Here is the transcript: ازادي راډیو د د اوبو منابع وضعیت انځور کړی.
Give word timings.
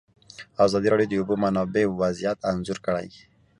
ازادي 0.65 0.87
راډیو 0.95 1.09
د 1.09 1.11
د 1.17 1.19
اوبو 1.21 1.35
منابع 1.43 1.83
وضعیت 2.01 2.39
انځور 2.49 2.79
کړی. 2.85 3.07